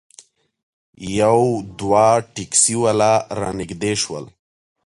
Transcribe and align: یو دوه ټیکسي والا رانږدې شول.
یو 1.19 1.39
دوه 1.79 2.07
ټیکسي 2.33 2.75
والا 2.83 3.13
رانږدې 3.39 3.93
شول. 4.01 4.25